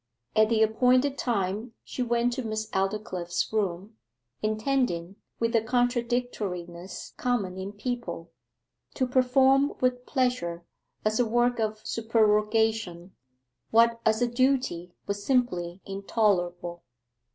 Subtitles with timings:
[0.35, 3.97] At the appointed time she went to Miss Aldclyffe's room,
[4.41, 8.31] intending, with the contradictoriness common in people,
[8.95, 10.65] to perform with pleasure,
[11.05, 13.15] as a work of supererogation,
[13.69, 16.81] what as a duty was simply intolerable.